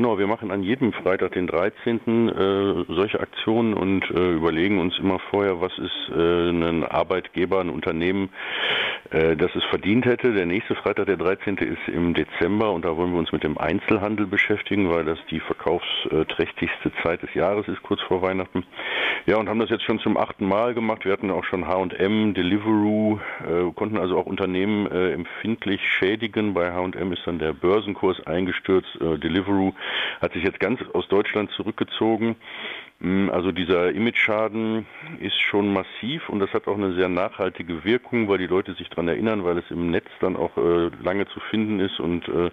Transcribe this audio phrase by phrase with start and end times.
[0.00, 2.00] genau, wir machen an jedem Freitag, den 13.
[2.30, 7.68] Äh, solche Aktionen und äh, überlegen uns immer vorher, was ist äh, ein Arbeitgeber, ein
[7.68, 8.30] Unternehmen,
[9.10, 10.32] äh, das es verdient hätte.
[10.32, 11.58] Der nächste Freitag, der 13.
[11.58, 15.40] ist im Dezember und da wollen wir uns mit dem Einzelhandel beschäftigen, weil das die
[15.40, 18.64] verkaufsträchtigste Zeit des Jahres ist, kurz vor Weihnachten.
[19.26, 21.04] Ja, und haben das jetzt schon zum achten Mal gemacht.
[21.04, 26.54] Wir hatten auch schon H&M, Deliveroo, äh, konnten also auch Unternehmen äh, empfindlich schädigen.
[26.54, 28.88] Bei H&M ist dann der Börsenkurs eingestürzt.
[28.98, 29.74] Äh, Deliveroo
[30.20, 32.36] hat sich jetzt ganz aus Deutschland zurückgezogen.
[33.00, 34.86] Mm, also dieser Image-Schaden
[35.20, 38.88] ist schon massiv und das hat auch eine sehr nachhaltige Wirkung, weil die Leute sich
[38.90, 42.50] daran erinnern, weil es im Netz dann auch äh, lange zu finden ist und äh,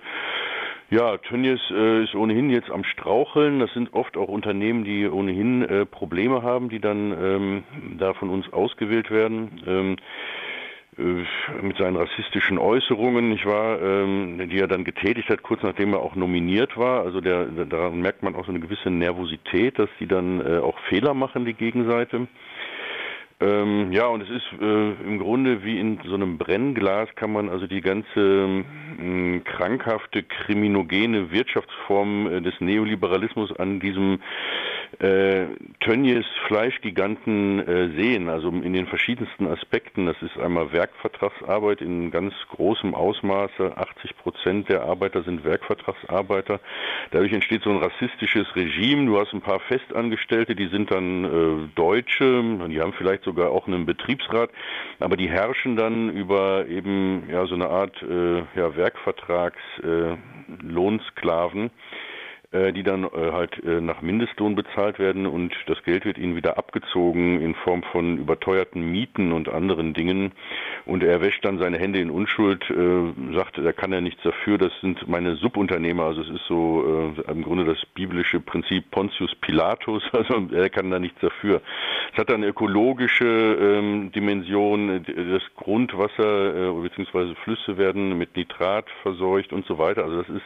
[0.89, 3.59] ja, Tönnies äh, ist ohnehin jetzt am Straucheln.
[3.59, 7.63] Das sind oft auch Unternehmen, die ohnehin äh, Probleme haben, die dann ähm,
[7.97, 9.61] da von uns ausgewählt werden.
[9.67, 10.01] Ähm, äh,
[10.97, 15.99] mit seinen rassistischen Äußerungen, nicht wahr, ähm, die er dann getätigt hat, kurz nachdem er
[15.99, 17.03] auch nominiert war.
[17.03, 20.77] Also der, daran merkt man auch so eine gewisse Nervosität, dass die dann äh, auch
[20.89, 22.27] Fehler machen, die Gegenseite.
[23.39, 27.49] Ähm, ja, und es ist äh, im Grunde wie in so einem Brennglas kann man
[27.49, 28.63] also die ganze
[28.99, 34.19] äh, krankhafte, kriminogene Wirtschaftsform äh, des Neoliberalismus an diesem
[34.99, 35.45] äh,
[35.79, 40.05] Tönnies Fleischgiganten äh, sehen, also in den verschiedensten Aspekten.
[40.05, 43.77] Das ist einmal Werkvertragsarbeit in ganz großem Ausmaße.
[43.77, 46.61] 80 Prozent der Arbeiter sind Werkvertragsarbeiter.
[47.11, 49.05] Dadurch entsteht so ein rassistisches Regime.
[49.05, 53.67] Du hast ein paar Festangestellte, die sind dann äh, Deutsche, die haben vielleicht sogar auch
[53.67, 54.49] einen Betriebsrat,
[54.99, 61.65] aber die herrschen dann über eben ja so eine Art äh, ja, Werkvertragslohnsklaven.
[61.65, 61.69] Äh,
[62.53, 66.57] die dann äh, halt äh, nach Mindestlohn bezahlt werden und das Geld wird ihnen wieder
[66.57, 70.31] abgezogen in Form von überteuerten Mieten und anderen Dingen
[70.85, 72.63] und er wäscht dann seine Hände in Unschuld,
[73.33, 77.43] sagt, da kann er nichts dafür, das sind meine Subunternehmer, also es ist so im
[77.43, 81.61] Grunde das biblische Prinzip Pontius Pilatus, also er kann da nichts dafür.
[82.13, 87.35] Es hat dann ökologische ähm, Dimension, das Grundwasser bzw.
[87.43, 90.45] Flüsse werden mit Nitrat verseucht und so weiter, also das ist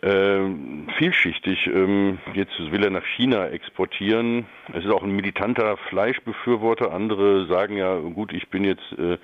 [0.00, 1.66] vielschichtig.
[1.66, 4.46] Ähm, jetzt will er nach China exportieren.
[4.72, 6.92] Es ist auch ein militanter Fleischbefürworter.
[6.92, 9.18] Andere sagen ja, gut, ich bin jetzt, äh,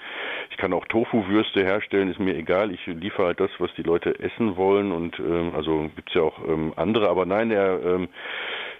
[0.51, 2.73] ich kann auch Tofu-Würste herstellen, ist mir egal.
[2.73, 4.93] Ich liefere halt das, was die Leute essen wollen.
[4.93, 7.09] Und ähm, also gibt's ja auch ähm, andere.
[7.09, 8.09] Aber nein, er ähm,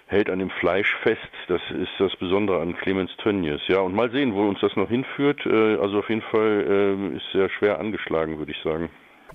[0.07, 1.21] hält an dem Fleisch fest.
[1.47, 3.61] Das ist das Besondere an Clemens Tönnies.
[3.67, 5.45] Ja, und mal sehen, wo uns das noch hinführt.
[5.45, 8.89] Äh, also auf jeden Fall äh, ist sehr schwer angeschlagen, würde ich sagen.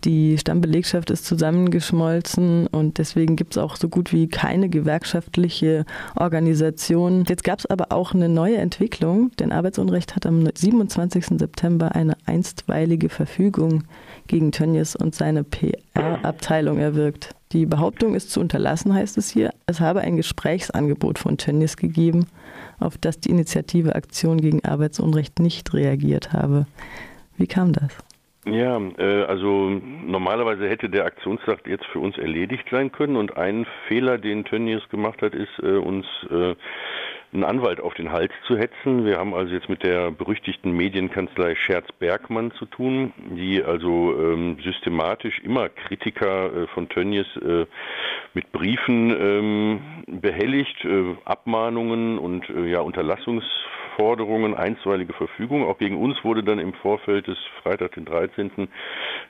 [0.05, 5.85] Die Stammbelegschaft ist zusammengeschmolzen und deswegen gibt es auch so gut wie keine gewerkschaftliche
[6.17, 7.25] Organisation.
[7.29, 11.39] Jetzt gab es aber auch eine neue Entwicklung, denn Arbeitsunrecht hat am 27.
[11.39, 13.85] September eine einstweilige Verfügung
[14.27, 17.35] gegen Tönnies und seine PR-Abteilung erwirkt.
[17.53, 19.53] Die Behauptung ist zu unterlassen, heißt es hier.
[19.67, 22.27] Es habe ein Gesprächsangebot von Tönnies gegeben,
[22.79, 26.67] auf das die Initiative Aktion gegen Arbeitsunrecht nicht reagiert habe.
[27.37, 27.91] Wie kam das?
[28.51, 29.71] Ja, äh, also
[30.05, 34.89] normalerweise hätte der Aktionstag jetzt für uns erledigt sein können und ein Fehler, den Tönnies
[34.89, 36.55] gemacht hat, ist äh, uns äh,
[37.33, 39.05] einen Anwalt auf den Hals zu hetzen.
[39.05, 45.39] Wir haben also jetzt mit der berüchtigten Medienkanzlei Scherz-Bergmann zu tun, die also ähm, systematisch
[45.41, 47.67] immer Kritiker äh, von Tönnies äh,
[48.35, 53.45] mit Briefen ähm, behelligt, äh, Abmahnungen und äh, ja Unterlassungs
[54.01, 55.67] Forderungen einstweilige Verfügung.
[55.67, 58.69] Auch gegen uns wurde dann im Vorfeld des Freitag, den 13.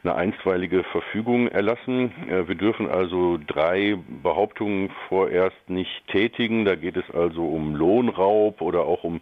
[0.05, 2.13] eine einstweilige Verfügung erlassen.
[2.29, 6.65] Äh, wir dürfen also drei Behauptungen vorerst nicht tätigen.
[6.65, 9.21] Da geht es also um Lohnraub oder auch um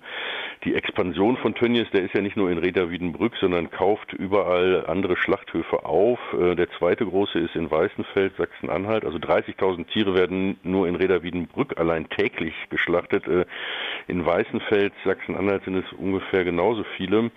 [0.65, 1.89] die Expansion von Tönnies.
[1.93, 6.19] Der ist ja nicht nur in Reda Wiedenbrück, sondern kauft überall andere Schlachthöfe auf.
[6.39, 9.05] Äh, der zweite große ist in Weißenfeld, Sachsen-Anhalt.
[9.05, 13.27] Also 30.000 Tiere werden nur in Reda Wiedenbrück allein täglich geschlachtet.
[13.27, 13.47] Äh,
[14.07, 17.31] in Weißenfeld, Sachsen Sachsen-Anhalt sind es ungefähr genauso viele.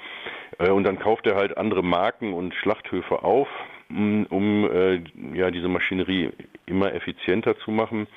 [0.59, 3.47] Äh, und dann kauft er halt andere Marken und Schlachthöfe auf,
[3.89, 5.01] um äh,
[5.33, 6.29] ja diese Maschinerie
[6.65, 8.07] immer effizienter zu machen.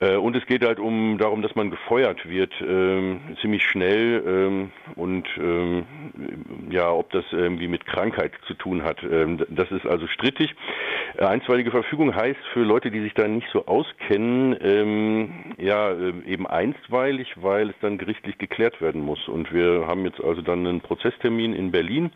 [0.00, 4.70] Äh, und es geht halt um darum, dass man gefeuert wird, ähm, ziemlich schnell ähm,
[4.94, 5.84] und ähm,
[6.70, 10.54] ja, ob das irgendwie mit Krankheit zu tun hat, ähm, das ist also strittig.
[11.16, 16.12] Äh, einstweilige Verfügung heißt für Leute, die sich da nicht so auskennen, ähm, ja äh,
[16.26, 19.26] eben einstweilig, weil es dann gerichtlich geklärt werden muss.
[19.26, 22.12] Und wir haben jetzt also dann einen Prozesstermin in Berlin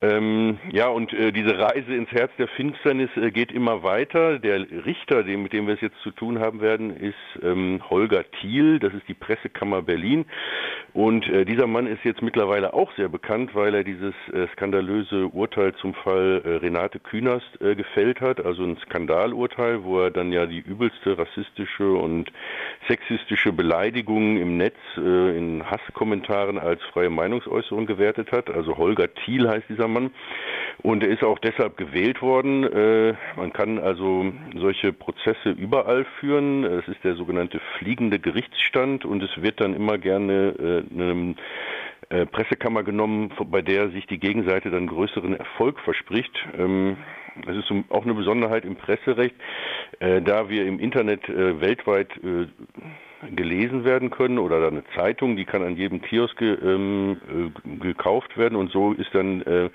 [0.00, 4.38] Ähm, ja, und äh, diese Reise ins Herz der Finsternis äh, geht immer weiter.
[4.38, 8.22] Der Richter, dem, mit dem wir es jetzt zu tun haben werden, ist ähm, Holger
[8.40, 8.78] Thiel.
[8.78, 10.24] Das ist die Pressekammer Berlin.
[10.92, 15.26] Und äh, dieser Mann ist jetzt mittlerweile auch sehr bekannt, weil er dieses äh, skandalöse
[15.26, 18.44] Urteil zum Fall äh, Renate Künast äh, gefällt hat.
[18.44, 22.30] Also ein Skandalurteil, wo er dann ja die übelste rassistische und
[22.86, 28.50] sexistische Beleidigung im Netz in Hasskommentaren als freie Meinungsäußerung gewertet hat.
[28.50, 30.10] Also Holger Thiel heißt dieser Mann.
[30.82, 32.64] Und er ist auch deshalb gewählt worden.
[32.64, 36.64] Äh, man kann also solche Prozesse überall führen.
[36.64, 41.34] Es ist der sogenannte fliegende Gerichtsstand und es wird dann immer gerne äh, eine
[42.10, 46.32] äh, Pressekammer genommen, bei der sich die Gegenseite dann größeren Erfolg verspricht.
[46.56, 46.96] Ähm,
[47.46, 49.34] das ist auch eine Besonderheit im Presserecht,
[50.00, 52.10] da wir im Internet weltweit
[53.34, 58.36] gelesen werden können oder eine Zeitung, die kann an jedem Kiosk ge, ähm, äh, gekauft
[58.38, 59.70] werden und so ist dann äh,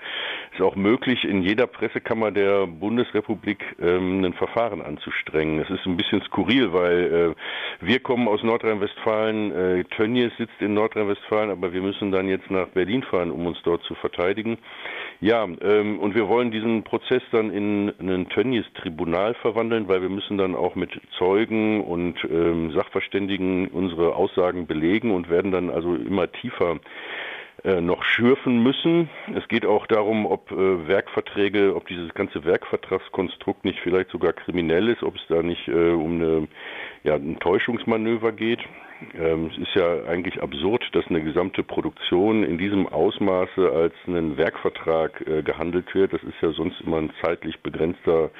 [0.52, 5.60] ist auch möglich, in jeder Pressekammer der Bundesrepublik ähm, ein Verfahren anzustrengen.
[5.60, 7.34] Es ist ein bisschen skurril, weil
[7.80, 12.50] äh, wir kommen aus Nordrhein-Westfalen, äh, Tönnies sitzt in Nordrhein-Westfalen, aber wir müssen dann jetzt
[12.50, 14.58] nach Berlin fahren, um uns dort zu verteidigen.
[15.20, 20.36] Ja, ähm, und wir wollen diesen Prozess dann in ein Tönnies-Tribunal verwandeln, weil wir müssen
[20.38, 26.30] dann auch mit Zeugen und ähm, Sachverständigen unsere Aussagen belegen und werden dann also immer
[26.30, 26.78] tiefer
[27.62, 29.08] noch schürfen müssen.
[29.34, 34.88] Es geht auch darum, ob äh, Werkverträge, ob dieses ganze Werkvertragskonstrukt nicht vielleicht sogar kriminell
[34.88, 36.48] ist, ob es da nicht äh, um eine,
[37.04, 38.60] ja, ein Täuschungsmanöver geht.
[39.18, 44.36] Ähm, es ist ja eigentlich absurd, dass eine gesamte Produktion in diesem Ausmaße als einen
[44.36, 46.12] Werkvertrag äh, gehandelt wird.
[46.12, 48.30] Das ist ja sonst immer ein zeitlich begrenzter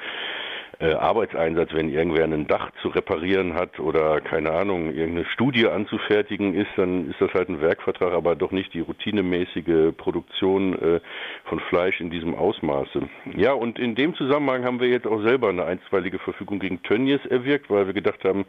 [0.79, 6.53] äh, Arbeitseinsatz, wenn irgendwer ein Dach zu reparieren hat oder keine Ahnung, irgendeine Studie anzufertigen
[6.53, 10.99] ist, dann ist das halt ein Werkvertrag, aber doch nicht die routinemäßige Produktion äh,
[11.45, 13.07] von Fleisch in diesem Ausmaße.
[13.35, 17.25] Ja, und in dem Zusammenhang haben wir jetzt auch selber eine einstweilige Verfügung gegen Tönnies
[17.25, 18.45] erwirkt, weil wir gedacht haben,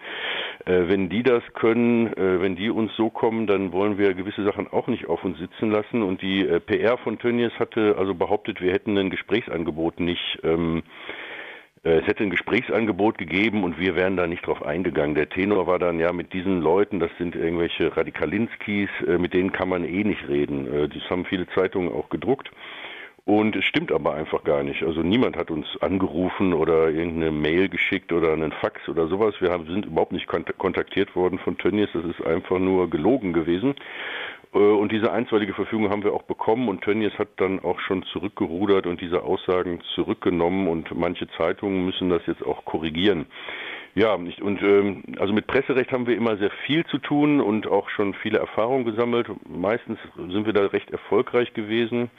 [0.64, 4.44] äh, wenn die das können, äh, wenn die uns so kommen, dann wollen wir gewisse
[4.44, 6.02] Sachen auch nicht auf uns sitzen lassen.
[6.02, 10.78] Und die äh, PR von Tönnies hatte also behauptet, wir hätten ein Gesprächsangebot nicht ähm,
[10.78, 11.25] äh,
[11.86, 15.14] es hätte ein Gesprächsangebot gegeben und wir wären da nicht drauf eingegangen.
[15.14, 19.52] Der Tenor war dann, ja, mit diesen Leuten, das sind irgendwelche Radikalinskis, äh, mit denen
[19.52, 20.66] kann man eh nicht reden.
[20.66, 22.50] Äh, das haben viele Zeitungen auch gedruckt.
[23.24, 24.84] Und es stimmt aber einfach gar nicht.
[24.84, 29.34] Also niemand hat uns angerufen oder irgendeine Mail geschickt oder einen Fax oder sowas.
[29.40, 31.88] Wir haben, sind überhaupt nicht kontaktiert worden von Tönnies.
[31.92, 33.74] Das ist einfach nur gelogen gewesen.
[34.54, 38.02] Äh, und diese einstweilige Verfügung haben wir auch bekommen und Tönnies hat dann auch schon
[38.04, 43.26] zurückgerudert und diese Aussagen zurückgenommen und manche Zeitungen müssen das jetzt auch korrigieren.
[43.94, 47.88] Ja, und ähm, also mit Presserecht haben wir immer sehr viel zu tun und auch
[47.88, 49.26] schon viele Erfahrungen gesammelt.
[49.48, 52.10] Meistens sind wir da recht erfolgreich gewesen.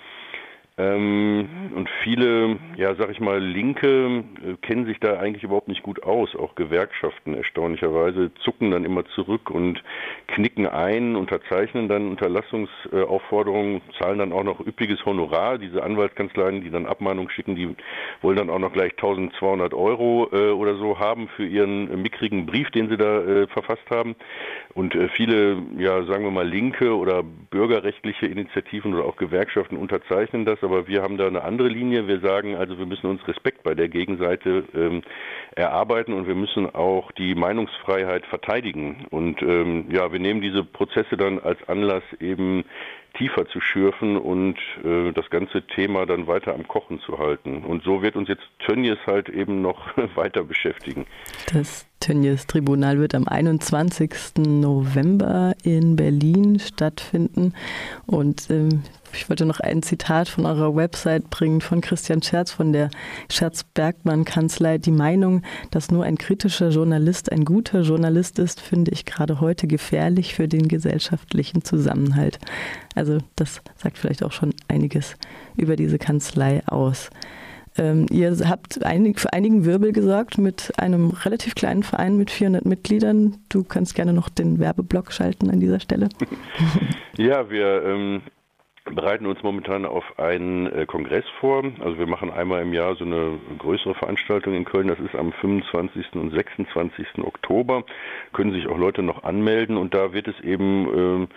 [0.80, 5.82] Ähm, und viele, ja, sag ich mal, Linke äh, kennen sich da eigentlich überhaupt nicht
[5.82, 6.36] gut aus.
[6.36, 9.84] Auch Gewerkschaften erstaunlicherweise zucken dann immer zurück und
[10.28, 15.58] knicken ein, unterzeichnen dann Unterlassungsaufforderungen, zahlen dann auch noch üppiges Honorar.
[15.58, 17.76] Diese Anwaltskanzleien, die dann Abmahnungen schicken, die
[18.22, 22.70] wollen dann auch noch gleich 1200 Euro äh, oder so haben für ihren mickrigen Brief,
[22.70, 24.16] den sie da äh, verfasst haben.
[24.76, 30.46] Und äh, viele, ja, sagen wir mal, linke oder bürgerrechtliche Initiativen oder auch Gewerkschaften unterzeichnen
[30.46, 32.08] das aber wir haben da eine andere Linie.
[32.10, 35.02] Wir sagen also, wir müssen uns Respekt bei der Gegenseite ähm,
[35.56, 39.06] erarbeiten und wir müssen auch die Meinungsfreiheit verteidigen.
[39.12, 42.66] Und ähm, ja, wir nehmen diese Prozesse dann als Anlass eben
[43.18, 47.64] tiefer zu schürfen und äh, das ganze Thema dann weiter am Kochen zu halten.
[47.64, 49.80] Und so wird uns jetzt Tönnies halt eben noch
[50.16, 51.06] weiter beschäftigen.
[51.54, 54.38] Das Tönnies Tribunal wird am 21.
[54.38, 57.54] November in Berlin stattfinden.
[58.06, 58.84] Und ähm,
[59.14, 62.90] ich wollte noch ein Zitat von eurer Website bringen von Christian Scherz von der
[63.30, 64.78] Scherz-Bergmann-Kanzlei.
[64.78, 69.68] Die Meinung, dass nur ein kritischer Journalist ein guter Journalist ist, finde ich gerade heute
[69.68, 72.40] gefährlich für den gesellschaftlichen Zusammenhalt.
[72.96, 75.16] Also das sagt vielleicht auch schon einiges
[75.56, 77.10] über diese Kanzlei aus.
[77.78, 83.38] Ähm, ihr habt für einigen Wirbel gesorgt mit einem relativ kleinen Verein mit 400 Mitgliedern.
[83.50, 86.10] Du kannst gerne noch den Werbeblock schalten an dieser Stelle.
[87.20, 88.22] Ja, wir ähm,
[88.94, 91.64] bereiten uns momentan auf einen äh, Kongress vor.
[91.80, 94.88] Also wir machen einmal im Jahr so eine größere Veranstaltung in Köln.
[94.88, 96.14] Das ist am 25.
[96.14, 97.06] und 26.
[97.20, 97.84] Oktober.
[98.34, 101.28] Können sich auch Leute noch anmelden und da wird es eben äh,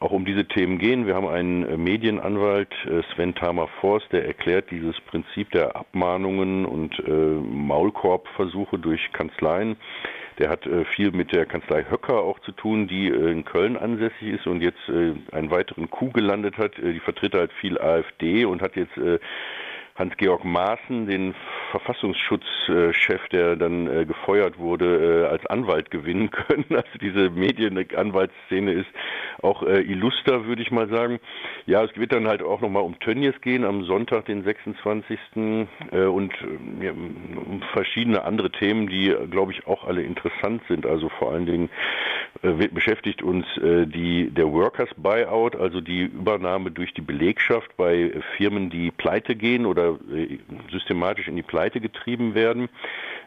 [0.00, 1.06] auch um diese Themen gehen.
[1.06, 6.96] Wir haben einen äh, Medienanwalt, äh, Sven Tamer-Forst, der erklärt dieses Prinzip der Abmahnungen und
[7.06, 9.76] Maulkorbversuche durch Kanzleien
[10.38, 14.46] Der hat viel mit der Kanzlei Höcker auch zu tun, die in Köln ansässig ist
[14.46, 16.76] und jetzt einen weiteren Coup gelandet hat.
[16.76, 18.98] Die vertritt halt viel AfD und hat jetzt
[19.96, 21.34] Hans-Georg Maaßen, den
[21.70, 26.66] Verfassungsschutzchef, der dann äh, gefeuert wurde, äh, als Anwalt gewinnen können.
[26.70, 28.88] Also diese Medienanwaltsszene ist
[29.42, 31.18] auch äh, illuster, würde ich mal sagen.
[31.66, 35.18] Ja, es wird dann halt auch nochmal um Tönnies gehen am Sonntag, den 26.
[35.36, 40.86] und um verschiedene andere Themen, die, glaube ich, auch alle interessant sind.
[40.86, 41.70] Also vor allen Dingen
[42.42, 48.90] beschäftigt uns die, der Workers Buyout, also die Übernahme durch die Belegschaft bei Firmen, die
[48.90, 50.38] pleite gehen oder äh,
[50.70, 52.68] systematisch in die Pleite getrieben werden.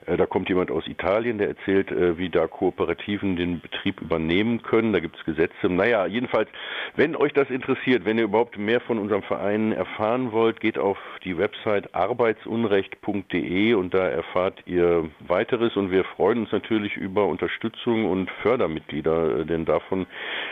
[0.06, 4.62] Äh, da kommt jemand aus Italien, der erzählt, äh, wie da Kooperativen den Betrieb übernehmen
[4.62, 4.94] können.
[4.94, 5.70] Da gibt es Gesetze.
[5.70, 6.50] Naja, jedenfalls,
[6.96, 10.98] wenn euch das interessiert, wenn ihr überhaupt mehr von unserem Verein erfahren wollt, geht auf
[11.24, 15.76] die Website arbeitsunrecht.de und da erfahrt ihr weiteres.
[15.76, 20.08] Und wir freuen uns natürlich über Unterstützung und Fördermitglieder, denn davon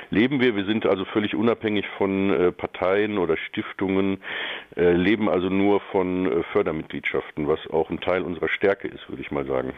[0.10, 0.56] leben wir.
[0.56, 4.20] Wir sind also völlig unabhängig von Parteien oder Stiftungen,
[4.76, 9.37] leben also nur von Fördermitgliedschaften, was auch ein Teil unserer Stärke ist, würde ich mal
[9.46, 9.74] sagen.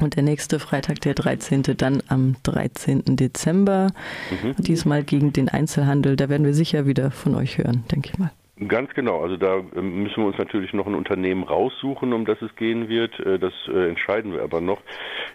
[0.00, 3.16] Und der nächste Freitag, der 13., dann am 13.
[3.16, 3.88] Dezember,
[4.30, 4.54] mhm.
[4.58, 6.16] diesmal gegen den Einzelhandel.
[6.16, 8.30] Da werden wir sicher wieder von euch hören, denke ich mal.
[8.66, 9.22] Ganz genau.
[9.22, 12.88] Also da ähm, müssen wir uns natürlich noch ein Unternehmen raussuchen, um das es gehen
[12.88, 13.18] wird.
[13.20, 14.80] Äh, das äh, entscheiden wir aber noch.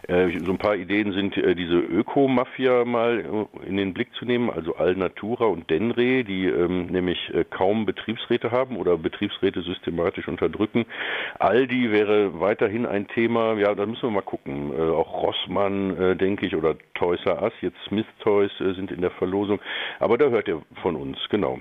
[0.09, 4.75] Äh, so ein paar Ideen sind, diese Ökomafia mal in den Blick zu nehmen, also
[4.75, 10.85] Alnatura und Denre, die ähm, nämlich kaum Betriebsräte haben oder Betriebsräte systematisch unterdrücken.
[11.39, 13.53] Aldi wäre weiterhin ein Thema.
[13.53, 14.73] Ja, da müssen wir mal gucken.
[14.77, 19.59] Auch Rossmann, denke ich, oder Toys R Us, jetzt Smith Toys sind in der Verlosung.
[19.99, 21.59] Aber da hört ihr von uns, genau.